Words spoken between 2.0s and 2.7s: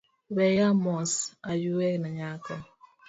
nyako